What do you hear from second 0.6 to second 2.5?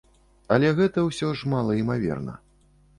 гэта ўсё ж малаімаверна.